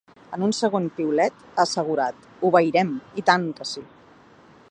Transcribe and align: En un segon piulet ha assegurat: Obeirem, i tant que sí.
En 0.35 0.43
un 0.45 0.53
segon 0.59 0.87
piulet 0.99 1.43
ha 1.49 1.65
assegurat: 1.65 2.25
Obeirem, 2.51 2.91
i 3.23 3.27
tant 3.31 3.49
que 3.61 3.69
sí. 3.75 3.85